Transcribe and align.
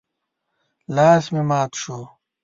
لاس 0.95 1.23
مې 1.33 1.41
مات 1.49 1.71
شو. 1.81 1.99